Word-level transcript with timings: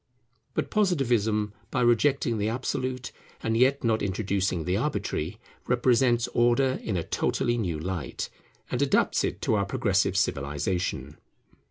But 0.55 0.71
Positivism, 0.71 1.53
by 1.69 1.81
rejecting 1.81 2.39
the 2.39 2.49
absolute, 2.49 3.11
and 3.43 3.55
yet 3.55 3.83
not 3.83 4.01
introducing 4.01 4.63
the 4.65 4.75
arbitrary, 4.75 5.37
represents 5.67 6.27
Order 6.29 6.79
in 6.81 6.97
a 6.97 7.03
totally 7.03 7.55
new 7.55 7.77
light, 7.79 8.27
and 8.71 8.81
adapts 8.81 9.23
it 9.23 9.43
to 9.43 9.53
our 9.53 9.65
progressive 9.67 10.17
civilization. 10.17 11.17